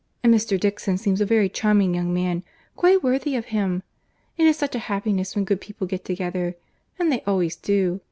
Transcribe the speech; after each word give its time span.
And 0.23 0.33
Mr. 0.33 0.59
Dixon 0.59 0.97
seems 0.97 1.21
a 1.21 1.27
very 1.27 1.47
charming 1.47 1.93
young 1.93 2.11
man, 2.11 2.41
quite 2.75 3.03
worthy 3.03 3.35
of 3.35 3.45
him. 3.53 3.83
It 4.35 4.47
is 4.47 4.57
such 4.57 4.73
a 4.73 4.79
happiness 4.89 5.35
when 5.35 5.45
good 5.45 5.61
people 5.61 5.85
get 5.85 6.03
together—and 6.05 7.11
they 7.11 7.21
always 7.27 7.55
do. 7.55 7.99